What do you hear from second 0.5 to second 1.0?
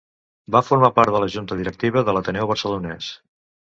Va formar